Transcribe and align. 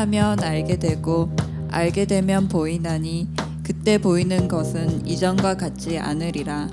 사랑하면 0.00 0.42
알게 0.42 0.78
되고 0.78 1.30
알게 1.68 2.06
되면 2.06 2.48
보이나니 2.48 3.28
그때 3.62 3.98
보이는 3.98 4.48
것은 4.48 5.06
이전과 5.06 5.58
같지 5.58 5.98
않으리라. 5.98 6.70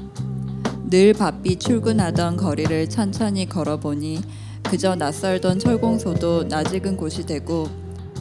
늘 0.90 1.12
바삐 1.12 1.58
출근하던 1.58 2.38
거리를 2.38 2.90
천천히 2.90 3.50
걸어보니 3.50 4.22
그저 4.64 4.96
낯설던 4.96 5.60
철공소도 5.60 6.46
낯익은 6.46 6.96
곳이 6.96 7.26
되고 7.26 7.68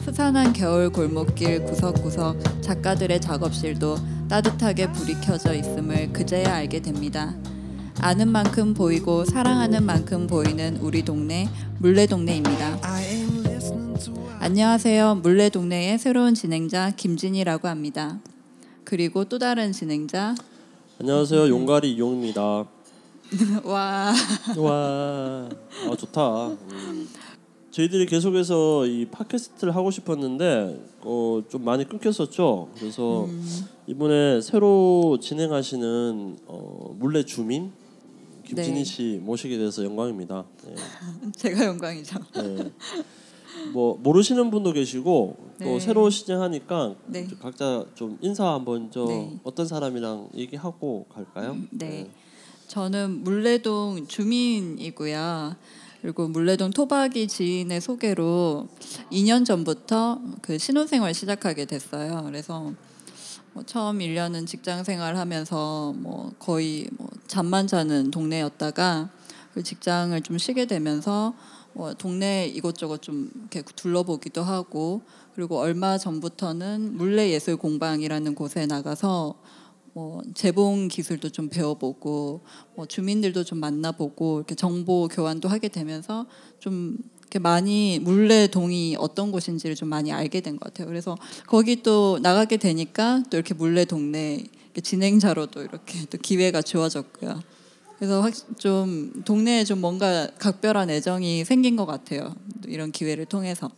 스산한 0.03 0.51
겨울 0.51 0.89
골목길 0.89 1.63
구석구석 1.63 2.61
작가들의 2.61 3.21
작업실도 3.21 3.95
따뜻하게 4.27 4.91
불이 4.91 5.21
켜져 5.21 5.53
있음을 5.53 6.11
그제야 6.11 6.55
알게 6.55 6.81
됩니다. 6.81 7.33
아는 8.01 8.29
만큼 8.29 8.73
보이고 8.73 9.23
사랑하는 9.23 9.85
만큼 9.85 10.27
보이는 10.27 10.75
우리 10.81 11.03
동네 11.03 11.47
물레 11.79 12.07
동네입니다. 12.07 12.96
안녕하세요. 14.39 15.15
물레 15.23 15.49
동네의 15.49 15.97
새로운 15.97 16.33
진행자 16.33 16.91
김진이라고 16.95 17.67
합니다. 17.67 18.19
그리고 18.83 19.25
또 19.25 19.39
다른 19.39 19.71
진행자 19.71 20.35
안녕하세요 20.99 21.49
용가리 21.49 21.93
이용입니다. 21.93 22.41
와 23.65 24.13
와, 24.57 25.49
아 25.89 25.95
좋다. 25.97 26.47
음. 26.49 27.09
저희들이 27.71 28.05
계속해서 28.05 28.85
이 28.85 29.05
팟캐스트를 29.07 29.75
하고 29.75 29.91
싶었는데 29.91 30.83
어, 31.01 31.41
좀 31.49 31.65
많이 31.65 31.87
끊겼었죠. 31.87 32.69
그래서 32.77 33.27
이번에 33.87 34.41
새로 34.41 35.17
진행하시는 35.21 36.37
어, 36.47 36.95
물레 36.97 37.25
주민 37.25 37.71
김진희 38.45 38.71
네. 38.71 38.83
씨 38.83 39.19
모시게 39.21 39.57
돼서 39.57 39.83
영광입니다. 39.83 40.45
네. 40.65 40.75
제가 41.35 41.65
영광이죠. 41.65 42.19
네. 42.35 42.71
뭐 43.71 43.97
모르시는 44.01 44.51
분도 44.51 44.73
계시고 44.73 45.37
또 45.59 45.65
네. 45.65 45.79
새로 45.79 46.09
시작하니까 46.09 46.95
네. 47.05 47.27
각자 47.41 47.85
좀 47.95 48.17
인사 48.21 48.53
한번 48.53 48.89
저 48.91 49.05
네. 49.05 49.39
어떤 49.43 49.67
사람이랑 49.67 50.29
얘기하고 50.35 51.05
갈까요? 51.13 51.57
네. 51.71 52.09
저는 52.67 53.23
물레동 53.23 54.07
주민이고요. 54.07 55.55
그리고 56.01 56.27
물레동 56.27 56.71
토박이 56.71 57.27
지인의 57.27 57.81
소개로 57.81 58.67
2년 59.11 59.45
전부터 59.45 60.21
그 60.41 60.57
신혼생활 60.57 61.13
시작하게 61.13 61.65
됐어요. 61.65 62.23
그래서 62.25 62.71
뭐 63.53 63.63
처음 63.65 63.99
1년은 63.99 64.45
직장 64.45 64.83
생활하면서 64.83 65.95
뭐 65.97 66.31
거의 66.37 66.87
뭐 66.97 67.09
잠만 67.25 67.67
자는 67.67 68.11
동네였다가 68.11 69.09
그 69.53 69.63
직장을 69.63 70.21
좀 70.21 70.37
쉬게 70.37 70.65
되면서 70.65 71.33
뭐 71.77 71.93
동네 71.93 72.47
이곳저곳 72.47 73.03
좀 73.03 73.29
이렇게 73.39 73.61
둘러보기도 73.75 74.41
하고 74.41 75.03
그리고 75.35 75.59
얼마 75.59 75.99
전부터는 75.99 76.97
물레 76.97 77.29
예술 77.29 77.55
공방이라는 77.55 78.33
곳에 78.33 78.65
나가서 78.65 79.35
뭐 79.93 80.23
재봉 80.33 80.87
기술도 80.87 81.29
좀 81.29 81.49
배워보고 81.49 82.41
뭐 82.75 82.87
주민들도 82.87 83.43
좀 83.43 83.59
만나보고 83.59 84.39
이렇게 84.39 84.55
정보 84.55 85.07
교환도 85.07 85.49
하게 85.49 85.67
되면서 85.67 86.25
좀 86.59 86.97
이렇게 87.19 87.37
많이 87.37 87.99
물레동이 87.99 88.95
어떤 88.97 89.31
곳인지를 89.31 89.75
좀 89.75 89.89
많이 89.89 90.11
알게 90.11 90.41
된 90.41 90.57
것 90.57 90.73
같아요. 90.73 90.87
그래서 90.87 91.15
거기 91.45 91.83
또 91.83 92.17
나가게 92.23 92.57
되니까 92.57 93.21
또 93.29 93.37
이렇게 93.37 93.53
물레 93.53 93.85
동네 93.85 94.43
진행자로도 94.81 95.61
이렇게 95.61 96.05
또 96.09 96.17
기회가 96.17 96.63
주어졌고요. 96.63 97.39
그래서 97.97 98.21
확 98.21 98.33
좀 98.57 99.11
동네에 99.25 99.63
좀 99.63 99.81
뭔가 99.81 100.27
각별한 100.37 100.89
애정이 100.89 101.45
생긴 101.45 101.75
것 101.75 101.85
같아요. 101.85 102.35
또 102.63 102.69
이런 102.69 102.91
기회를 102.91 103.25
통해서 103.25 103.69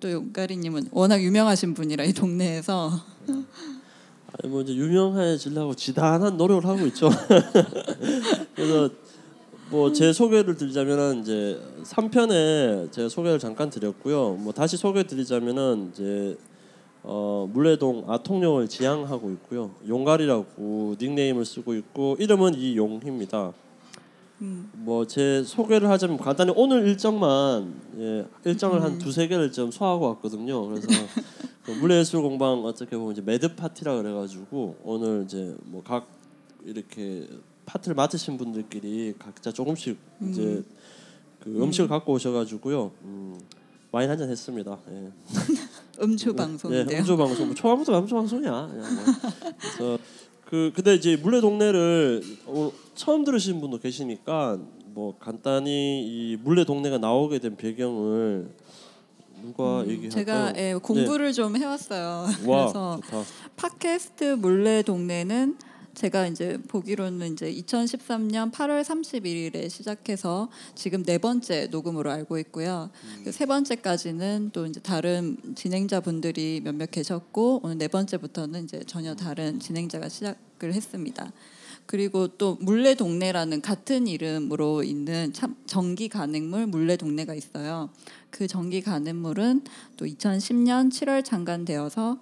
또 0.00 0.10
용가리님은 0.12 0.88
워낙 0.92 1.22
유명하신 1.22 1.74
분이라 1.74 2.04
이 2.04 2.12
동네에서 2.12 2.90
아니 3.26 4.50
뭐 4.52 4.60
이제 4.62 4.74
유명해지려고 4.74 5.74
지단한 5.74 6.36
노력을 6.36 6.64
하고 6.66 6.86
있죠. 6.86 7.08
그래서 8.54 8.90
뭐 9.70 9.92
제 9.92 10.12
소개를 10.12 10.56
드리자면은 10.56 11.20
이제 11.22 11.60
3편에 11.84 12.92
제가 12.92 13.08
소개를 13.08 13.38
잠깐 13.38 13.68
드렸고요. 13.70 14.34
뭐 14.34 14.52
다시 14.52 14.76
소개 14.76 15.02
드리자면은 15.06 15.90
이제 15.92 16.36
어 17.02 17.48
문래동 17.52 18.04
아통령을 18.10 18.68
지향하고 18.68 19.30
있고요. 19.32 19.70
용가리라고 19.86 20.96
닉네임을 21.00 21.44
쓰고 21.44 21.74
있고 21.74 22.16
이름은 22.18 22.54
이용희입니다. 22.54 23.52
뭐제 24.72 25.42
소개를 25.44 25.88
하자면 25.90 26.16
간단히 26.18 26.52
오늘 26.54 26.86
일정만 26.86 27.74
예, 27.98 28.26
일정을 28.44 28.82
한 28.82 28.98
두세 28.98 29.26
개를 29.26 29.50
좀 29.50 29.70
소화하고 29.70 30.06
왔거든요. 30.10 30.66
그래서 30.68 30.86
그 31.64 31.72
문래예술 31.72 32.22
공방 32.22 32.64
어떻게 32.64 32.96
보면 32.96 33.12
이제 33.12 33.22
mad 33.22 33.56
파티라 33.56 33.96
그래가지고 33.96 34.76
오늘 34.84 35.24
이제 35.24 35.56
뭐 35.64 35.82
각 35.82 36.06
이렇게 36.64 37.26
파트를 37.66 37.94
맡으신 37.94 38.36
분들끼리 38.38 39.14
각자 39.18 39.50
조금씩 39.52 39.96
이제 40.28 40.62
그 41.40 41.62
음식을 41.62 41.88
갖고 41.88 42.12
오셔가지고요. 42.12 42.90
음, 43.02 43.40
와인 43.90 44.10
한 44.10 44.18
잔 44.18 44.28
했습니다. 44.30 44.78
예. 44.90 45.08
음주 46.02 46.30
예, 46.30 46.36
방송인데요. 46.36 46.98
음주 47.00 47.16
방송. 47.16 47.46
뭐 47.46 47.54
초반부터 47.54 47.98
음주 47.98 48.14
방송이야. 48.14 48.68
그냥 48.70 48.94
뭐. 48.94 49.04
그래서 49.58 49.98
그 50.44 50.72
근데 50.74 50.94
이제 50.94 51.16
물레 51.16 51.40
동네를 51.40 52.22
어, 52.46 52.72
처음 52.94 53.24
들으신 53.24 53.60
분도 53.60 53.78
계시니까 53.78 54.58
뭐 54.86 55.16
간단히 55.18 56.02
이 56.06 56.36
물레 56.42 56.64
동네가 56.64 56.98
나오게 56.98 57.38
된 57.38 57.56
배경을 57.56 58.50
누가 59.42 59.82
얘기할까요? 59.86 60.06
음, 60.06 60.10
제가 60.10 60.52
예, 60.56 60.74
공부를 60.74 61.32
좀 61.32 61.56
해왔어요. 61.56 62.26
네. 62.42 62.50
와 62.50 62.64
그래서 62.64 63.00
좋다. 63.04 63.22
팟캐스트 63.56 64.24
몰래 64.40 64.82
동네는 64.82 65.56
제가 65.98 66.28
이제 66.28 66.58
보기로는 66.68 67.32
이제 67.32 67.52
2013년 67.52 68.52
8월 68.52 68.84
31일에 68.84 69.68
시작해서 69.68 70.48
지금 70.76 71.02
네 71.02 71.18
번째 71.18 71.66
녹음으로 71.66 72.12
알고 72.12 72.38
있고요. 72.38 72.90
음. 73.04 73.22
그 73.24 73.32
세 73.38 73.46
번째까지는 73.46 74.50
또 74.52 74.66
이제 74.66 74.80
다른 74.80 75.36
진행자 75.54 76.00
분들이 76.00 76.60
몇몇 76.62 76.90
계셨고 76.90 77.60
오늘 77.62 77.78
네 77.78 77.86
번째부터는 77.86 78.64
이제 78.64 78.82
전혀 78.84 79.14
다른 79.14 79.60
진행자가 79.60 80.08
시작을 80.08 80.74
했습니다. 80.74 81.32
그리고 81.86 82.26
또 82.26 82.56
물레 82.60 82.94
동네라는 82.96 83.60
같은 83.60 84.08
이름으로 84.08 84.82
있는 84.82 85.32
참 85.32 85.56
전기 85.66 86.08
간행물 86.08 86.66
물레 86.66 86.96
동네가 86.96 87.34
있어요. 87.34 87.90
그 88.30 88.48
전기 88.48 88.82
간행물은 88.82 89.62
또 89.96 90.04
2010년 90.04 90.90
7월 90.90 91.24
창간되어서 91.24 92.18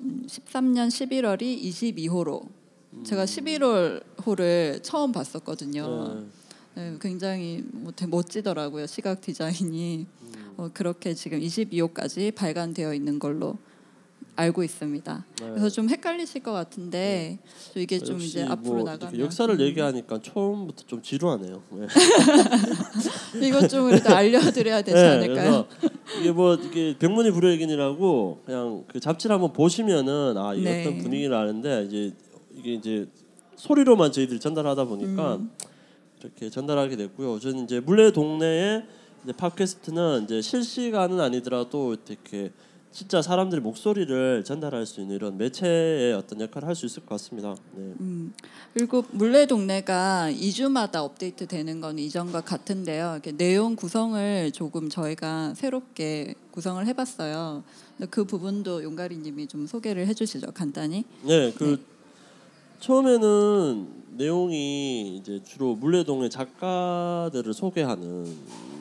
음, 0.00 0.26
13년 0.26 0.88
11월이 0.88 1.62
22호로 1.62 2.59
제가 3.04 3.24
11월 3.24 4.02
호를 4.26 4.80
처음 4.82 5.12
봤었거든요. 5.12 6.14
네. 6.14 6.26
네, 6.74 6.96
굉장히 7.00 7.64
뭐 7.72 7.92
되게 7.94 8.10
멋지더라고요. 8.10 8.86
시각 8.86 9.20
디자인이 9.20 10.06
어, 10.56 10.70
그렇게 10.72 11.14
지금 11.14 11.40
22호까지 11.40 12.34
발간되어 12.34 12.94
있는 12.94 13.18
걸로 13.18 13.58
알고 14.36 14.62
있습니다. 14.62 15.24
네. 15.40 15.48
그래서 15.50 15.68
좀 15.68 15.88
헷갈리실 15.90 16.42
것 16.42 16.52
같은데 16.52 17.38
또 17.74 17.80
이게 17.80 17.98
좀 17.98 18.20
이제 18.20 18.42
앞으로 18.44 18.76
뭐 18.76 18.84
나가면 18.84 19.14
이렇게 19.14 19.24
역사를 19.24 19.60
얘기하니까 19.60 20.20
처음부터 20.22 20.84
좀 20.86 21.02
지루하네요. 21.02 21.62
네. 21.70 21.86
이건 23.46 23.68
좀 23.68 23.88
그래도 23.88 24.14
알려드려야 24.14 24.82
되지 24.82 24.96
네, 24.96 25.08
않을까요? 25.08 25.66
이게 26.20 26.32
뭐 26.32 26.54
이게 26.54 26.96
병문이 26.98 27.32
불여일견이라고 27.32 28.42
그냥 28.46 28.84
그 28.88 29.00
잡지를 29.00 29.34
한번 29.34 29.52
보시면은 29.52 30.36
아 30.36 30.54
이게 30.54 30.70
네. 30.70 30.80
어떤 30.86 30.98
분위기를 30.98 31.34
아는데 31.34 31.84
이제 31.84 32.14
이게 32.60 32.74
이제 32.74 33.08
소리로만 33.56 34.12
저희들이 34.12 34.38
전달하다 34.38 34.84
보니까 34.84 35.36
음. 35.36 35.50
이렇게 36.20 36.50
전달하게 36.50 36.96
됐고요. 36.96 37.38
저는 37.40 37.64
이제 37.64 37.80
물레 37.80 38.12
동네의 38.12 38.84
이제 39.24 39.32
팟캐스트는 39.32 40.24
이제 40.24 40.40
실시간은 40.40 41.20
아니더라도 41.20 41.96
이렇게 42.06 42.52
진짜 42.92 43.22
사람들의 43.22 43.62
목소리를 43.62 44.42
전달할 44.44 44.84
수 44.84 45.00
있는 45.00 45.14
이런 45.14 45.38
매체의 45.38 46.12
어떤 46.12 46.40
역할을 46.40 46.66
할 46.66 46.74
수 46.74 46.86
있을 46.86 47.02
것 47.02 47.10
같습니다. 47.10 47.54
네. 47.76 47.94
음, 48.00 48.32
그리고 48.74 49.04
물레 49.12 49.46
동네가 49.46 50.30
2주마다 50.32 50.96
업데이트 50.96 51.46
되는 51.46 51.80
건 51.80 51.98
이전과 52.00 52.40
같은데요. 52.40 53.12
이렇게 53.12 53.32
내용 53.32 53.76
구성을 53.76 54.50
조금 54.52 54.88
저희가 54.88 55.54
새롭게 55.54 56.34
구성을 56.50 56.84
해봤어요. 56.84 57.62
그 58.10 58.24
부분도 58.24 58.82
용가리님이 58.82 59.46
좀 59.46 59.66
소개를 59.66 60.08
해주시죠, 60.08 60.50
간단히. 60.52 61.04
네, 61.22 61.52
그 61.52 61.78
처음에는 62.80 63.88
내용이 64.16 65.16
이제 65.16 65.40
주로 65.44 65.74
물레동의 65.74 66.30
작가들을 66.30 67.52
소개하는 67.52 68.26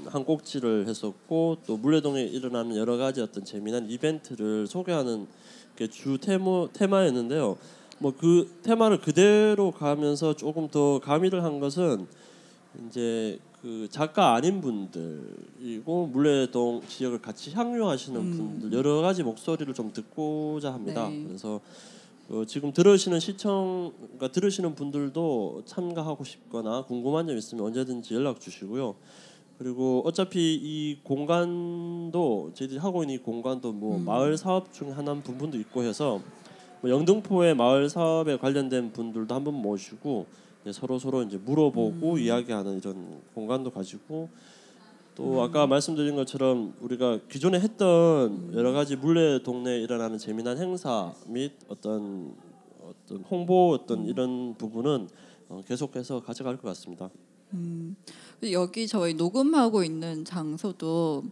한 0.06 0.24
꼭지를 0.26 0.88
했었고 0.88 1.58
또 1.68 1.78
물레동에 1.78 2.24
일어나는 2.24 2.76
여러 2.78 2.98
가지 2.98 3.22
어떤 3.22 3.44
재미난 3.46 3.90
이벤트를 3.90 4.68
소개하는 4.68 5.28
게 5.76 5.88
주 5.88 6.18
테마 6.18 6.68
테마였는데요. 6.74 7.58
뭐 8.00 8.14
그 8.18 8.50
테마를 8.64 9.02
그대로 9.02 9.72
가면서 9.72 10.34
조금 10.34 10.70
더 10.70 11.00
가미를 11.00 11.44
한 11.44 11.60
것은 11.60 12.08
이제 12.88 13.38
그 13.62 13.88
작가 13.92 14.36
아닌 14.36 14.62
분들이고 14.62 16.08
물레동 16.08 16.82
지역을 16.88 17.22
같이 17.22 17.52
향유하시는 17.52 18.32
분들 18.32 18.74
여러 18.78 19.02
가지 19.02 19.24
목소리를 19.24 19.74
좀 19.74 19.92
듣고자 19.92 20.74
합니다. 20.74 21.10
네. 21.10 21.24
그래서 21.28 21.60
어, 22.32 22.46
지금 22.46 22.72
들으시는 22.72 23.20
시청, 23.20 23.92
그러니까 23.98 24.28
들으시는 24.28 24.76
분들도 24.76 25.64
참가하고 25.66 26.24
싶거나 26.24 26.84
궁금한 26.84 27.26
점 27.26 27.36
있으면 27.36 27.66
언제든지 27.66 28.14
연락 28.14 28.40
주시고요. 28.40 28.94
그리고 29.58 30.04
어차피 30.06 30.54
이 30.54 31.00
공간도 31.04 32.52
저희들이 32.54 32.80
하고 32.80 33.02
있는 33.02 33.16
이 33.16 33.18
공간도 33.18 33.74
뭐 33.74 33.98
마을 33.98 34.38
사업 34.38 34.72
중에 34.72 34.92
하나 34.92 35.16
부분도 35.16 35.58
있고 35.58 35.82
해서 35.82 36.22
뭐 36.82 36.92
영등포의 36.92 37.56
마을 37.56 37.90
사업에 37.90 38.38
관련된 38.38 38.94
분들도 38.94 39.34
한번 39.34 39.56
모시고 39.56 40.28
서로 40.72 41.00
서로 41.00 41.24
이제 41.24 41.38
물어보고 41.38 42.20
이야기하는 42.20 42.78
이런 42.78 43.22
공간도 43.34 43.72
가지고 43.72 44.30
또 45.20 45.42
아까 45.44 45.68
말씀드린 45.68 46.16
것처럼 46.16 46.74
우리가 46.80 47.20
기존에 47.28 47.60
했던 47.60 48.54
여러 48.54 48.72
가지 48.72 48.96
물레 48.96 49.44
동네에 49.44 49.82
일어나는 49.82 50.18
재미난 50.18 50.58
행사 50.58 51.14
및 51.28 51.52
어떤 51.68 52.34
어떤 52.82 53.18
홍보 53.24 53.74
어떤 53.74 54.06
이런 54.06 54.56
부분은 54.58 55.10
어, 55.50 55.62
계속해서 55.68 56.22
가져갈 56.22 56.56
것 56.56 56.70
같습니다. 56.70 57.10
여기 58.50 58.88
저희 58.88 59.14
녹음하고 59.14 59.84
있는 59.84 60.24
장소도 60.24 61.26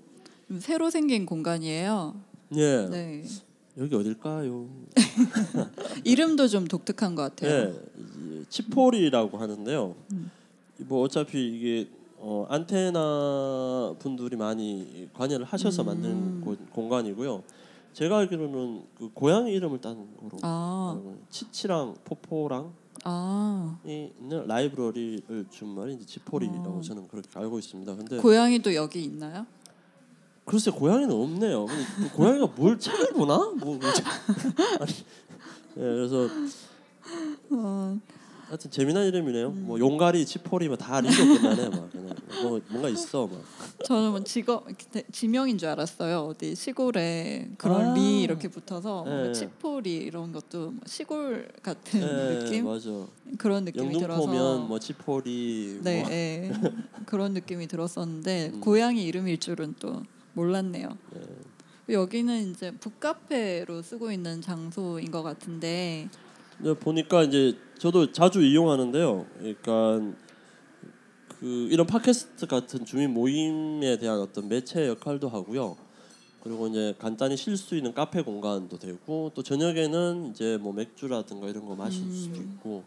좀 0.50 0.60
새로 0.60 0.90
생긴 0.90 1.26
공간이에요. 1.26 2.14
예, 2.58 2.88
네. 2.88 3.24
여기 3.78 3.96
어딜까요? 3.96 4.68
이름도 6.04 6.50
좀 6.50 6.68
독특한 6.68 7.16
것 7.16 7.22
같아요. 7.22 7.70
예, 7.70 7.74
이 7.98 8.44
치폴이라고 8.50 9.38
하는데요. 9.38 9.96
뭐 10.80 11.04
어차피 11.04 11.48
이게 11.48 11.88
어, 12.30 12.46
안테나 12.50 13.96
분들이 14.00 14.36
많이 14.36 15.08
관여를 15.14 15.46
하셔서 15.46 15.82
만든 15.86 16.42
고- 16.42 16.58
공간이고요. 16.74 17.42
제가 17.94 18.18
알기로는 18.18 18.84
그 18.98 19.10
고양이 19.14 19.54
이름을 19.54 19.80
딴 19.80 19.96
거로 20.18 20.38
아. 20.42 21.02
치치랑 21.30 21.96
포포랑 22.04 22.74
아, 23.06 23.80
이 23.86 24.12
있는 24.20 24.46
라이브러리를 24.46 25.46
준 25.50 25.70
말이 25.70 25.94
이제 25.94 26.06
지포리라고 26.06 26.82
저는 26.82 27.08
그렇게 27.08 27.30
알고 27.34 27.60
있습니다. 27.60 27.96
근데 27.96 28.18
고양이도 28.18 28.76
여기 28.76 29.06
있나요? 29.06 29.46
글쎄 30.44 30.70
고양이는 30.70 31.10
없네요. 31.10 31.66
근데 31.66 31.84
그 31.96 32.12
고양이가 32.18 32.48
뭘 32.58 32.78
책을 32.78 33.14
보나? 33.14 33.38
뭐, 33.38 33.78
뭐 33.78 33.80
책- 33.94 34.06
아니, 34.82 34.92
예, 35.78 35.82
그래서 35.82 36.28
어, 37.52 37.98
하여튼 38.48 38.72
재미난 38.72 39.06
이름이네요. 39.08 39.52
뭐 39.52 39.78
용가리, 39.78 40.26
치포리 40.26 40.68
뭐다 40.70 41.02
리로 41.02 41.14
끝나네. 41.14 41.70
막 41.70 41.92
그냥 41.92 42.16
뭐 42.42 42.62
뭔가 42.70 42.88
있어. 42.88 43.28
막. 43.28 43.42
저는 43.84 44.12
뭐 44.12 44.24
직업 44.24 44.66
지명인 45.12 45.58
줄 45.58 45.68
알았어요. 45.70 46.20
어디 46.22 46.56
시골에 46.56 47.50
그런 47.58 47.88
아. 47.88 47.94
리 47.94 48.22
이렇게 48.22 48.48
붙어서 48.48 49.04
네. 49.06 49.12
뭔가 49.12 49.34
치포리 49.34 49.96
이런 49.96 50.32
것도 50.32 50.72
뭐 50.72 50.80
시골 50.86 51.50
같은 51.62 52.02
예, 52.02 52.40
느낌 52.40 52.66
맞아. 52.66 52.90
그런 53.38 53.66
느낌이 53.66 53.98
들어서 54.00 54.24
영등포면 54.24 54.68
뭐 54.70 54.80
치포리 54.80 55.80
네, 55.84 56.02
뭐 56.02 56.12
예. 56.12 56.52
그런 57.06 57.34
느낌이 57.34 57.68
들었었는데 57.68 58.52
음. 58.56 58.62
고양이 58.62 59.06
이름일 59.06 59.40
줄은 59.40 59.76
또 59.80 60.04
몰랐네요. 60.34 60.98
네. 61.14 61.22
여기는 61.90 62.52
이제 62.52 62.72
북카페로 62.72 63.82
쓰고 63.82 64.12
있는 64.12 64.42
장소인 64.42 65.10
것 65.12 65.24
같은데 65.24 66.10
근데 66.58 66.74
보니까 66.74 67.24
이제 67.24 67.56
저도 67.78 68.12
자주 68.12 68.42
이용하는데요. 68.42 69.26
그러니까 69.38 70.14
그 71.40 71.68
이런 71.70 71.86
팟캐스트 71.86 72.48
같은 72.48 72.84
주민 72.86 73.14
모임에 73.14 73.98
대한 73.98 74.20
어떤 74.20 74.50
매체 74.50 74.88
역할도 74.88 75.30
하고요. 75.30 75.78
그리고 76.42 76.68
이제 76.68 76.96
간단히 76.98 77.38
쉴 77.38 77.58
수 77.58 77.76
있는 77.76 77.94
카페 77.94 78.22
공간도 78.22 78.80
되고 78.80 79.32
또 79.36 79.44
저녁에는 79.44 80.32
이제 80.32 80.58
뭐 80.60 80.74
맥주라든가 80.74 81.48
이런 81.48 81.66
거 81.66 81.76
마실 81.76 82.10
수도 82.12 82.38
있고. 82.38 82.84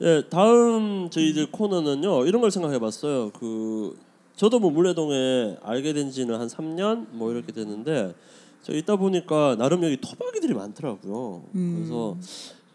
예, 0.00 0.22
다음 0.30 1.10
저희들 1.10 1.50
코너는요. 1.50 2.26
이런 2.26 2.40
걸 2.40 2.52
생각해 2.52 2.78
봤어요. 2.78 3.30
그 3.30 3.98
저도 4.36 4.60
뭐 4.60 4.70
물레동에 4.70 5.56
알게 5.62 5.92
된 5.92 6.12
지는 6.12 6.38
한 6.38 6.46
3년 6.46 7.08
뭐 7.10 7.32
이렇게 7.32 7.50
됐는데 7.50 8.14
저 8.62 8.72
있다 8.72 8.94
보니까 8.94 9.56
나름 9.58 9.82
여기 9.82 9.96
토박이들이 9.96 10.54
많더라고요. 10.54 11.42
그래서 11.52 12.16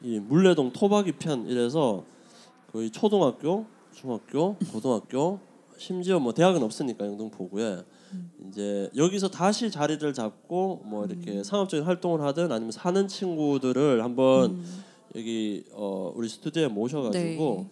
이 0.03 0.19
물레동 0.19 0.73
토박이 0.73 1.13
편 1.13 1.47
이래서 1.47 2.03
거의 2.71 2.89
초등학교, 2.91 3.65
중학교, 3.93 4.55
고등학교, 4.71 5.39
심지어 5.77 6.19
뭐 6.19 6.33
대학은 6.33 6.61
없으니까 6.61 7.05
영등포구에 7.05 7.83
이제 8.47 8.89
여기서 8.95 9.29
다시 9.29 9.71
자리를 9.71 10.13
잡고 10.13 10.81
뭐 10.85 11.05
이렇게 11.05 11.43
상업적인 11.43 11.85
활동을 11.85 12.21
하든 12.21 12.51
아니면 12.51 12.71
사는 12.71 13.07
친구들을 13.07 14.03
한번 14.03 14.63
여기 15.15 15.63
어 15.71 16.11
우리 16.15 16.27
스튜디오에 16.27 16.67
모셔가지고 16.67 17.67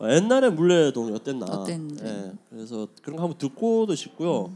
어, 0.00 0.08
옛날에 0.10 0.50
물레동이 0.50 1.12
어땠나? 1.12 1.46
어땠는지. 1.46 2.04
예, 2.04 2.32
그래서 2.50 2.86
그런 3.02 3.16
거 3.16 3.22
한번 3.22 3.38
듣고도 3.38 3.94
싶고요. 3.94 4.52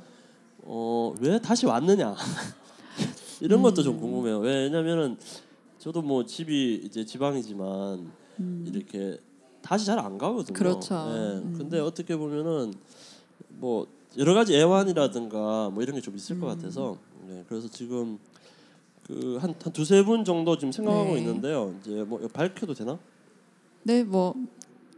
어왜 0.64 1.40
다시 1.40 1.66
왔느냐? 1.66 2.14
이런 3.40 3.62
것도 3.62 3.82
좀 3.82 3.98
궁금해요. 3.98 4.38
왜냐면은 4.38 5.16
저도 5.82 6.00
뭐 6.00 6.25
집이 6.25 6.82
이제 6.84 7.05
지방이지만 7.05 8.08
이렇게 8.67 9.19
다시 9.62 9.84
잘 9.87 9.99
안 9.99 10.17
가거든요. 10.17 10.55
그렇죠. 10.56 10.94
예, 10.94 11.38
음. 11.44 11.55
근데 11.58 11.81
어떻게 11.81 12.17
보면은 12.17 12.73
뭐 13.49 13.88
여러 14.17 14.32
가지 14.34 14.55
애환이라든가 14.56 15.70
뭐 15.70 15.82
이런 15.82 15.96
게 15.96 16.00
좀 16.00 16.14
있을 16.14 16.38
것 16.38 16.46
음. 16.52 16.56
같아서 16.56 16.96
네, 17.26 17.44
그래서 17.49 17.69
지금 17.69 18.19
그 19.08 19.38
한 19.40 19.55
한 19.61 19.73
두세 19.73 20.05
분 20.05 20.25
정도 20.25 20.56
지금 20.56 20.70
생각하고 20.70 21.14
네. 21.14 21.19
있는데요. 21.20 21.75
이제 21.81 22.05
뭐 22.05 22.20
밝혀도 22.32 22.75
되나? 22.75 22.96
네, 23.82 24.05
뭐 24.05 24.35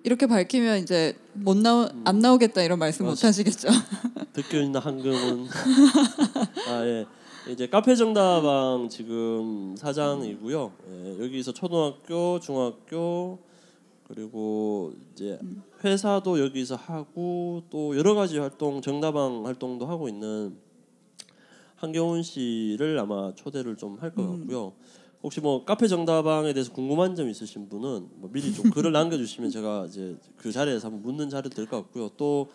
이렇게 0.03 0.27
밝히면 0.27 0.83
이제 0.83 1.17
못 1.33 1.57
나오 1.57 1.89
안 2.05 2.19
나오겠다 2.19 2.63
이런 2.63 2.79
말씀 2.79 3.07
못 3.07 3.13
맞아. 3.13 3.29
하시겠죠. 3.29 3.69
듣고 4.35 4.59
있는 4.59 4.79
한금은 4.81 5.47
아 6.69 6.85
예. 6.87 7.07
이제 7.51 7.67
카페 7.69 7.95
정다방 7.95 8.89
지금 8.89 9.75
사장이고요. 9.77 10.73
예, 10.89 11.25
여기서 11.25 11.53
초등학교, 11.53 12.41
중학교 12.41 13.39
그리고 14.09 14.93
이제 15.13 15.39
회사도 15.83 16.41
여기서 16.41 16.77
하고 16.77 17.63
또 17.71 17.97
여러 17.97 18.15
가지 18.15 18.39
활동 18.39 18.81
정다방 18.81 19.45
활동도 19.47 19.87
하고 19.87 20.09
있는 20.09 20.57
한경훈 21.77 22.23
씨를 22.23 22.99
아마 22.99 23.35
초대를 23.35 23.77
좀 23.77 23.99
할 24.01 24.15
것 24.15 24.27
같고요. 24.27 24.73
혹시 25.23 25.41
뭐 25.41 25.65
카페 25.65 25.87
정다방에 25.87 26.53
대해서 26.53 26.73
궁금한 26.73 27.15
점 27.15 27.29
있으신 27.29 27.69
분은 27.69 28.09
뭐 28.17 28.31
미리 28.33 28.53
좀 28.55 28.71
글을 28.71 28.93
남겨주시면 28.93 29.51
제가 29.51 29.87
이제 29.87 30.17
그 30.37 30.51
자리에서 30.53 30.89
한번 30.89 31.03
묻는 31.03 31.29
자리도 31.31 31.55
될 31.55 31.67
것 31.67 31.77
같고요. 31.83 32.11
또 32.17 32.49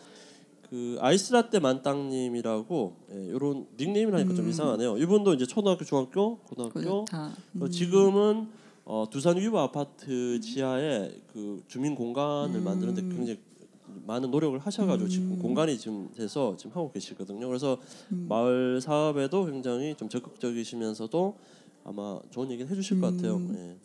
그 0.70 0.98
아이스라떼 1.00 1.60
만땅님이라고 1.60 2.96
예, 3.12 3.26
이런 3.26 3.66
닉네임이라니까 3.80 4.36
좀 4.36 4.48
이상하네요. 4.50 4.98
이분도 4.98 5.34
이제 5.34 5.46
초등학교, 5.46 5.84
중학교, 5.84 6.38
고등학교 6.40 7.06
다 7.06 7.32
어, 7.60 7.68
지금은 7.68 8.48
어, 8.86 9.06
두산 9.10 9.38
위브 9.38 9.58
아파트 9.58 10.40
지하에 10.40 11.12
그 11.34 11.64
주민 11.68 11.96
공간을 11.96 12.62
만드는데 12.62 13.02
굉장히 13.02 13.40
많은 14.06 14.30
노력을 14.30 14.58
하셔가지고 14.60 15.10
지금 15.10 15.40
공간이 15.40 15.78
지금 15.78 16.10
돼서 16.16 16.56
지금 16.58 16.72
하고 16.76 16.92
계시거든요. 16.92 17.48
그래서 17.48 17.78
마을 18.10 18.80
사업에도 18.82 19.46
굉장히 19.46 19.96
좀 19.96 20.08
적극적이시면서도 20.08 21.36
아마 21.84 22.20
좋은 22.30 22.52
얘기를 22.52 22.70
해주실 22.70 23.02
것 23.02 23.16
같아요. 23.16 23.42
예. 23.56 23.76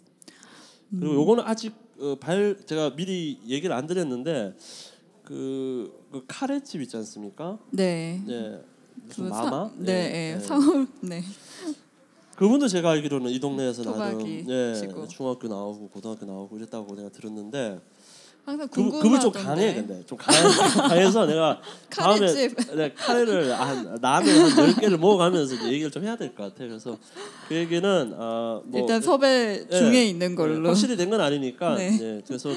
그리고 0.91 1.15
요거는 1.15 1.45
아직 1.47 1.75
어, 1.99 2.17
발 2.21 2.59
제가 2.67 2.95
미리 2.97 3.39
얘기를 3.47 3.75
안 3.75 3.87
드렸는데 3.87 4.55
그, 5.25 5.93
그 6.13 6.25
카레집 6.29 6.81
있지 6.83 6.97
않습니까? 6.99 7.59
네. 7.71 8.23
네. 8.27 8.61
그 9.15 9.23
마마? 9.23 9.51
사, 9.51 9.71
네, 9.77 9.93
예, 9.93 10.33
예, 10.33 10.35
예. 10.37 10.41
서울 10.41 10.87
네. 11.01 11.23
그분도 12.37 12.69
제가 12.69 12.91
알기로는 12.91 13.31
이 13.31 13.39
동네에서 13.39 13.83
나름 13.83 14.27
예, 14.49 14.75
시고. 14.75 15.07
중학교 15.09 15.47
나오고 15.49 15.89
고등학교 15.89 16.27
나오고 16.27 16.57
이랬다고 16.57 16.95
내가 16.97 17.09
들었는데 17.11 17.81
항상 18.45 18.69
그, 18.69 18.75
궁금하던데. 18.83 19.03
그분 19.03 19.21
좀 19.21 19.33
강해 19.33 19.75
근데 19.75 20.05
좀 20.05 20.19
강해, 20.19 20.39
강해 20.89 21.11
서 21.11 21.27
내가 21.27 21.61
다음에. 21.91 22.27
네, 22.77 22.93
카레를 22.95 23.53
한 23.53 23.85
라면 24.01 24.51
한 24.51 24.75
10개를 24.75 24.99
먹어가면서 24.99 25.65
얘기를 25.71 25.91
좀 25.91 26.03
해야 26.05 26.17
될 26.17 26.35
것 26.35 26.45
같아. 26.45 26.57
그래서 26.67 26.99
그 27.49 27.55
얘기는 27.55 28.15
아, 28.19 28.61
뭐 28.65 28.81
일단 28.81 29.01
섭외 29.01 29.65
예, 29.71 29.77
중에 29.79 30.05
있는 30.07 30.33
예, 30.33 30.35
걸로. 30.35 30.69
확실히 30.69 30.97
된 30.97 31.11
건 31.11 31.21
아니니까 31.21 31.77
네. 31.77 31.99
예, 32.01 32.23
그래서 32.27 32.51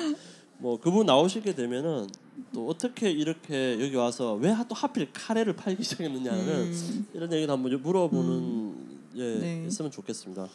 뭐 0.57 0.79
그분 0.79 1.05
나오시게 1.05 1.53
되면은 1.53 2.07
또 2.53 2.67
어떻게 2.67 3.09
이렇게 3.11 3.73
여기 3.79 3.95
와서 3.95 4.33
왜 4.35 4.53
또 4.67 4.75
하필 4.75 5.09
카레를 5.13 5.55
팔기 5.55 5.83
시작했느냐는 5.83 6.47
음. 6.71 7.07
이런 7.13 7.31
얘기도 7.31 7.53
한번 7.53 7.71
좀 7.71 7.81
물어보는 7.81 8.75
예 9.15 9.39
네. 9.39 9.63
했으면 9.65 9.91
좋겠습니다. 9.91 10.47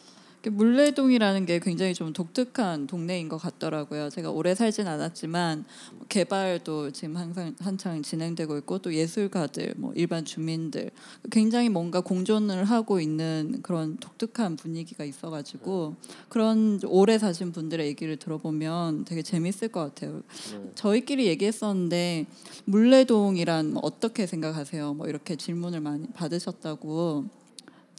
물레동이라는 0.49 1.45
게 1.45 1.59
굉장히 1.59 1.93
좀 1.93 2.13
독특한 2.13 2.87
동네인 2.87 3.29
것 3.29 3.37
같더라고요. 3.37 4.09
제가 4.09 4.31
오래 4.31 4.55
살진 4.55 4.87
않았지만 4.87 5.65
개발도 6.09 6.91
지금 6.91 7.17
항상 7.17 7.55
한창 7.59 8.01
진행되고 8.01 8.57
있고 8.59 8.79
또 8.79 8.93
예술가들, 8.93 9.73
뭐 9.77 9.93
일반 9.95 10.25
주민들 10.25 10.91
굉장히 11.31 11.69
뭔가 11.69 12.01
공존을 12.01 12.65
하고 12.65 12.99
있는 12.99 13.59
그런 13.63 13.97
독특한 13.97 14.55
분위기가 14.55 15.03
있어가지고 15.05 15.95
그런 16.29 16.79
오래 16.85 17.17
사신 17.17 17.51
분들의 17.51 17.87
얘기를 17.87 18.17
들어보면 18.17 19.05
되게 19.05 19.21
재밌을 19.21 19.69
것 19.69 19.79
같아요. 19.79 20.21
네. 20.51 20.71
저희끼리 20.75 21.27
얘기했었는데 21.27 22.25
물레동이란 22.65 23.73
뭐 23.73 23.81
어떻게 23.83 24.25
생각하세요? 24.25 24.93
뭐 24.93 25.07
이렇게 25.07 25.35
질문을 25.35 25.79
많이 25.79 26.07
받으셨다고. 26.07 27.42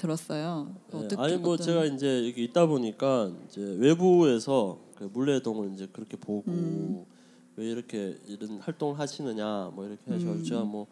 들었어요. 0.04 0.74
네, 0.92 0.98
어떻게, 0.98 1.22
아니 1.22 1.36
뭐 1.38 1.54
어떤- 1.54 1.66
제가 1.66 1.84
이제 1.86 2.28
여기 2.28 2.44
있다 2.44 2.66
보니까 2.66 3.30
이제 3.48 3.60
외부에서 3.78 4.78
그 4.96 5.10
물레동을 5.12 5.72
이제 5.74 5.88
그렇게 5.92 6.16
보고 6.16 6.44
음. 6.48 7.04
왜 7.56 7.66
이렇게 7.66 8.16
이런 8.26 8.58
활동을 8.58 8.98
하시느냐 8.98 9.70
뭐 9.74 9.86
이렇게 9.86 10.12
해서 10.12 10.26
음. 10.26 10.44
제가 10.44 10.62
뭐 10.62 10.86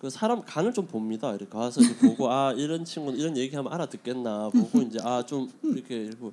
그 0.00 0.08
사람 0.10 0.42
간을 0.44 0.72
좀 0.72 0.86
봅니다. 0.86 1.30
이렇게 1.30 1.46
가서 1.46 1.80
이렇게 1.80 2.06
보고 2.06 2.30
아 2.30 2.52
이런 2.52 2.84
친구는 2.84 3.18
이런 3.18 3.36
얘기하면 3.36 3.72
알아듣겠나 3.72 4.48
보고 4.50 4.78
이제 4.82 5.00
아 5.02 5.24
좀 5.26 5.50
이렇게 5.64 6.04
읽고 6.04 6.32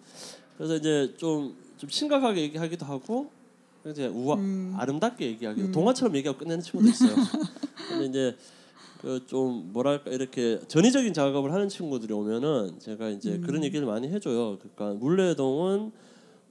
그래서 0.55 0.75
이제 0.75 1.15
좀좀 1.17 1.89
심각하게 1.89 2.41
얘기하기도 2.41 2.85
하고 2.85 3.31
이제 3.87 4.05
우아 4.05 4.35
음. 4.35 4.75
아름답게 4.77 5.25
얘기하기도 5.25 5.71
동화처럼 5.71 6.15
얘기하고 6.15 6.37
끝내는 6.37 6.61
친구도 6.61 6.91
있어요. 6.91 7.15
근데 7.89 8.05
이제 8.05 8.37
그 8.37 8.37
좀 9.27 9.69
뭐랄까 9.71 10.11
이렇게 10.11 10.59
전위적인 10.67 11.13
작업을 11.13 11.53
하는 11.53 11.69
친구들이 11.69 12.13
오면은 12.13 12.79
제가 12.79 13.09
이제 13.09 13.39
그런 13.39 13.63
얘기를 13.63 13.85
많이 13.85 14.07
해줘요. 14.07 14.57
그러니까 14.57 14.99
문래동은 14.99 15.91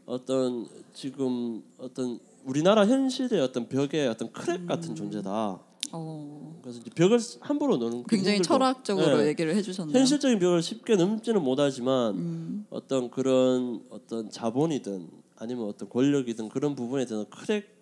어떤 0.07 0.67
지금 0.93 1.63
어떤 1.79 2.19
우리나라 2.45 2.87
현실의 2.87 3.41
어떤 3.41 3.69
벽의 3.69 4.07
어떤 4.09 4.31
crack 4.33 4.67
같은 4.67 4.95
존재다. 4.95 5.59
어, 5.93 6.59
그래서 6.63 6.81
이제 6.81 6.91
벽을 6.95 7.19
함부로 7.41 7.77
넘는 7.77 8.05
게 8.05 8.17
굉장히. 8.17 8.43
철학적으로 8.43 9.19
네. 9.19 9.29
얘기를 9.29 9.55
해주셨네요. 9.55 9.97
현실적인 9.97 10.39
벽을 10.39 10.63
쉽게 10.63 10.97
넘지는 10.97 11.43
못하지만 11.43 12.15
음, 12.15 12.67
어떤 12.71 13.11
그런 13.11 13.83
어떤 13.91 14.31
자본이든 14.31 15.09
아니면 15.37 15.69
어떤 15.69 15.89
권력이든 15.89 16.49
그런 16.49 16.75
부분에 16.75 17.07
대한 17.07 17.27
crack 17.31 17.74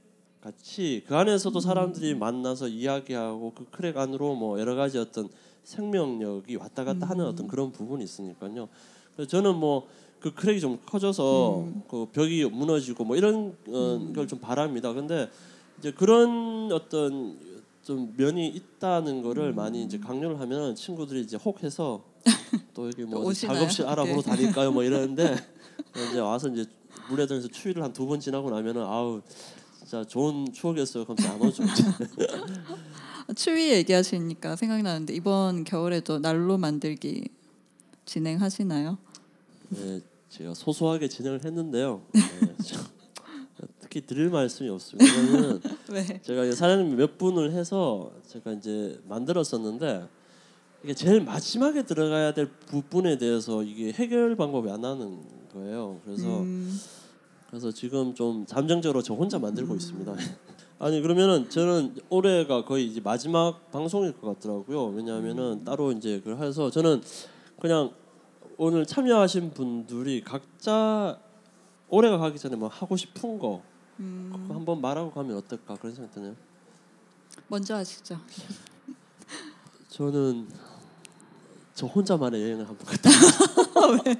같이 0.43 1.05
그 1.07 1.17
안에서도 1.17 1.59
사람들이 1.61 2.15
만나서 2.15 2.69
이야기하고 2.69 3.53
그 3.55 3.65
crack 3.71 3.97
안으로 3.97 4.35
뭐 4.35 4.59
여러 4.59 4.75
가지 4.75 4.99
어떤 4.99 5.29
생명력이 5.63 6.57
왔다 6.57 6.85
갔다 6.85 7.07
하는 7.09 7.27
어떤 7.27 7.47
그런 7.47 7.71
부분이 7.71 8.03
있으니까요. 8.05 8.69
그래서 9.15 9.29
저는 9.31 9.57
뭐 9.57 9.87
그 10.23 10.33
crack이 10.33 10.61
좀 10.61 10.79
커져서 10.87 11.67
그 11.89 12.07
벽이 12.13 12.45
무너지고 12.45 13.03
뭐 13.03 13.17
이런 13.17 13.57
어, 13.67 14.13
걸좀 14.15 14.39
바랍니다. 14.39 14.93
근데 14.93 15.29
이제 15.81 15.91
그런 15.91 16.71
어떤 16.71 17.41
좀 17.83 18.15
면이 18.17 18.47
있다는 18.47 19.23
거를 19.23 19.53
많이 19.53 19.83
이제 19.83 19.99
강요를 19.99 20.39
하면 20.39 20.77
친구들이 20.77 21.23
이제 21.23 21.37
혹해서 21.37 22.05
또 22.73 22.87
여기 22.87 23.03
뭐? 23.03 23.33
작업실 23.33 23.85
알아보러 23.85 24.23
네. 24.23 24.23
다닐까요? 24.23 24.71
뭐 24.71 24.85
이러는데 24.85 25.35
이제 26.11 26.21
와서 26.21 26.47
이제 26.49 26.67
물레동에서 27.11 27.49
추위를 27.49 27.83
한 27.83 27.93
두 27.93 28.07
번 28.07 28.21
지나고 28.21 28.49
나면은 28.49 28.83
아우 28.83 29.23
진짜 29.83 30.05
좋은 30.05 30.53
추억이었어요. 30.53 31.05
그럼 31.05 31.17
안 31.31 31.43
오죠. 31.43 31.63
추위 33.37 33.71
얘기하시니까 33.73 34.57
생각나는데 34.57 35.15
이번 35.15 35.65
겨울에도 35.65 36.19
난로 36.19 36.59
만들기 36.59 37.29
진행하시나요? 38.05 38.99
네, 39.71 40.01
제가 40.29 40.55
소소하게 40.55 41.09
진행을 41.09 41.45
했는데요. 41.45 42.03
네, 42.13 42.21
참, 42.65 42.85
특히 43.81 44.05
드릴 44.07 44.29
말씀이 44.31 44.69
없습니다. 44.69 45.11
왜냐면 45.15 45.61
네. 45.91 46.21
제가 46.23 46.51
사장님 46.53 46.97
몇 46.97 47.19
분을 47.19 47.53
해서 47.53 48.13
제가 48.27 48.53
이제 48.53 49.01
만들었었는데 49.09 50.09
이게 50.85 50.95
제일 50.95 51.21
마지막에 51.21 51.85
들어가야 51.85 52.35
될 52.35 52.47
부분에 52.47 53.19
대해서 53.19 53.63
이게 53.63 53.93
해결 53.93 54.37
방법이 54.37 54.71
안 54.71 54.81
나는 54.81 55.23
거예요. 55.53 56.01
그래서 56.05 56.41
음, 56.41 56.79
그래서 57.53 57.71
지금 57.71 58.15
좀 58.15 58.47
잠정적으로 58.47 59.03
저 59.03 59.13
혼자 59.13 59.39
만들고 59.39 59.75
있습니다. 59.75 60.17
아니 60.81 61.03
그러면은 61.03 61.51
저는 61.51 61.95
올해가 62.09 62.65
거의 62.65 62.87
이제 62.87 62.99
마지막 62.99 63.71
방송일 63.71 64.19
것 64.19 64.27
같더라고요. 64.33 64.87
왜냐하면은 64.87 65.63
따로 65.63 65.93
이제 65.93 66.21
그걸 66.21 66.43
해서 66.43 66.71
저는 66.71 67.03
그냥 67.61 67.93
오늘 68.57 68.87
참여하신 68.87 69.53
분들이 69.53 70.23
각자 70.25 71.21
올해가 71.91 72.17
가기 72.17 72.39
전에 72.39 72.57
뭐 72.57 72.69
하고 72.69 72.97
싶은 72.97 73.39
거 73.39 73.61
그거 73.99 74.55
한번 74.55 74.81
말하고 74.81 75.11
가면 75.11 75.37
어떨까 75.37 75.75
그런 75.77 75.95
생각 75.95 76.11
드네요. 76.13 76.35
먼저 77.49 77.75
하시죠. 77.75 78.19
저는 79.91 80.49
저 81.75 81.87
혼자만의 81.87 82.43
여행을 82.45 82.67
한번 82.67 82.79
갔다 82.89 83.11
왔어요. 83.11 84.15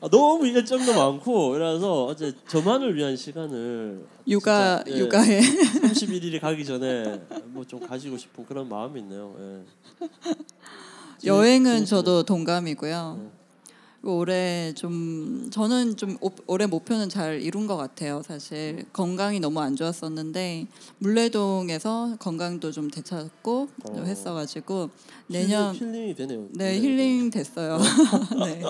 아, 0.00 0.08
너무 0.08 0.46
일정도 0.46 0.94
많고 0.94 1.50
그래서 1.50 2.04
어제 2.06 2.32
저만을 2.46 2.94
위한 2.94 3.16
시간을 3.16 4.04
육아 4.28 4.84
진짜, 4.84 4.96
예. 4.96 5.00
육아에 5.00 5.40
31일이 5.40 6.40
가기 6.40 6.64
전에 6.64 7.20
뭐 7.46 7.64
좀 7.64 7.80
가지고 7.80 8.16
싶은 8.16 8.46
그런 8.46 8.68
마음이 8.68 9.00
있네요. 9.00 9.34
예. 9.40 10.06
여행은 11.24 11.84
저도 11.84 12.22
동감이고요. 12.22 13.37
올해 14.16 14.72
좀 14.74 15.48
저는 15.50 15.96
좀 15.96 16.16
오- 16.20 16.30
올해 16.46 16.66
목표는 16.66 17.08
잘 17.08 17.40
이룬 17.42 17.66
것 17.66 17.76
같아요. 17.76 18.22
사실 18.24 18.84
건강이 18.92 19.40
너무 19.40 19.60
안 19.60 19.76
좋았었는데 19.76 20.66
문래동에서 20.98 22.16
건강도 22.18 22.70
좀 22.72 22.90
되찾고 22.90 23.68
좀 23.86 23.98
어. 23.98 24.02
했어가지고 24.04 24.90
내년 25.26 25.74
힐링, 25.74 25.94
힐링 25.94 26.08
이 26.08 26.14
되네요. 26.14 26.48
네 26.52 26.80
힐링 26.80 27.30
됐어요. 27.30 27.78
네. 28.44 28.62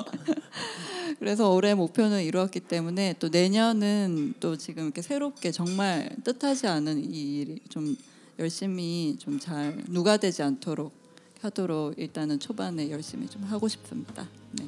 그래서 1.18 1.50
올해 1.52 1.75
목표는 1.75 2.23
이루었기 2.25 2.61
때문에 2.61 3.14
또 3.18 3.28
내년은 3.28 4.35
또 4.40 4.57
지금 4.57 4.85
이렇게 4.85 5.02
새롭게 5.02 5.50
정말 5.52 6.11
뜻하지 6.25 6.66
않은 6.66 7.12
이 7.12 7.38
일이 7.40 7.59
좀 7.68 7.97
열심히 8.38 9.16
좀 9.18 9.38
잘 9.40 9.83
누가 9.88 10.16
되지 10.16 10.42
않도록 10.42 10.92
하도록 11.40 11.95
일단은 11.97 12.38
초반에 12.40 12.90
열심히 12.90 13.28
좀 13.28 13.42
하고 13.45 13.68
싶습니다. 13.68 14.28
네. 14.52 14.66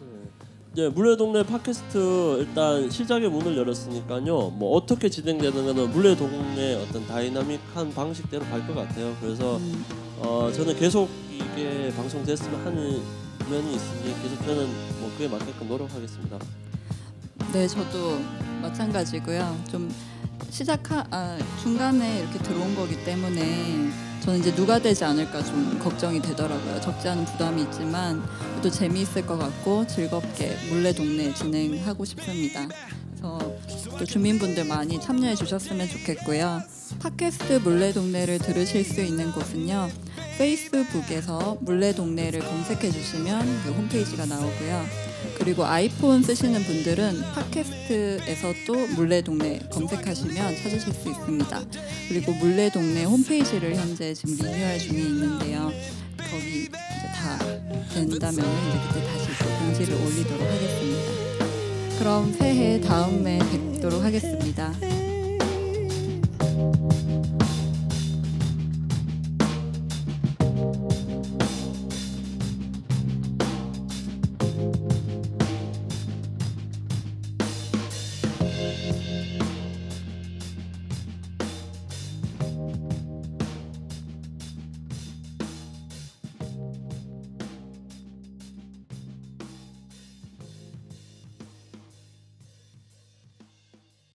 이제 0.73 0.89
문래동네 0.88 1.42
팟캐스트 1.43 2.37
일단 2.41 2.89
시작의 2.89 3.29
문을 3.29 3.57
열었으니까요. 3.57 4.50
뭐 4.50 4.77
어떻게 4.77 5.09
진행되는 5.09 5.65
거는 5.67 5.91
문래동네 5.90 6.75
어떤 6.77 7.05
다이나믹한 7.09 7.93
방식대로 7.93 8.45
갈 8.47 8.65
것 8.67 8.75
같아요. 8.75 9.17
그래서 9.21 9.57
음, 9.57 9.85
어, 10.21 10.50
저는 10.55 10.77
계속 10.79 11.09
이게 11.33 11.93
방송됐으면 11.97 12.65
하는 12.67 13.03
면이 13.50 13.75
있으니 13.75 14.15
계속 14.23 14.45
저는 14.47 14.69
뭐 15.00 15.11
그에 15.19 15.27
맞게끔 15.27 15.67
노력하겠습니다. 15.69 16.39
네, 17.53 17.67
저도 17.67 18.21
마찬가지고요. 18.62 19.59
좀 19.73 19.93
시작하 20.50 21.05
아, 21.11 21.37
중간에 21.61 22.21
이렇게 22.21 22.39
들어온 22.39 22.77
거기 22.77 23.03
때문에 23.05 23.91
저는 24.21 24.39
이제 24.39 24.55
누가 24.55 24.79
되지 24.79 25.05
않을까 25.05 25.43
좀 25.43 25.81
걱정이 25.83 26.21
되더라고요. 26.23 26.81
적지 26.81 27.09
않은 27.09 27.25
부담이 27.25 27.62
있지만 27.62 28.23
또 28.62 28.71
재미있을 28.71 29.26
것 29.26 29.38
같고 29.38 29.87
즐겁게 29.87 30.55
물레 30.69 30.93
동네 30.93 31.33
진행하고 31.33 32.05
싶습니다. 32.05 32.69
그래서 33.17 33.55
또 33.99 34.05
주민분들 34.05 34.64
많이 34.64 35.00
참여해 35.00 35.35
주셨으면 35.35 35.88
좋겠고요. 35.88 36.62
팟캐스트 37.00 37.61
물레 37.64 37.93
동네를 37.93 38.38
들으실 38.38 38.85
수 38.85 39.00
있는 39.00 39.33
곳은요. 39.33 39.88
페이스북에서 40.37 41.59
물레 41.61 41.95
동네를 41.95 42.40
검색해 42.40 42.90
주시면 42.90 43.62
그 43.64 43.73
홈페이지가 43.73 44.26
나오고요. 44.26 44.87
그리고 45.38 45.64
아이폰 45.64 46.23
쓰시는 46.23 46.62
분들은 46.62 47.23
팟캐스트에서도 47.33 48.87
물레 48.97 49.23
동네 49.23 49.59
검색하시면 49.71 50.57
찾으실 50.57 50.93
수 50.93 51.09
있습니다. 51.09 51.62
그리고 52.09 52.33
물레 52.33 52.71
동네 52.71 53.05
홈페이지를 53.05 53.75
현재 53.76 54.12
지금 54.12 54.37
리뉴얼 54.37 54.79
중에 54.79 54.99
있는데요. 54.99 55.73
거기 56.19 56.69
된다면 57.90 58.44
이제 58.68 58.78
그때 58.88 59.06
다시 59.06 59.38
또 59.38 59.44
공지를 59.59 59.94
올리도록 59.94 60.40
하겠습니다. 60.40 61.99
그럼 61.99 62.32
새해 62.32 62.80
다음에 62.80 63.38
뵙도록 63.38 64.02
하겠습니다. 64.02 64.73